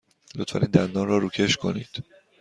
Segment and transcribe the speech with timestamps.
[0.35, 2.03] لطفاً این دندان را روکش کنید.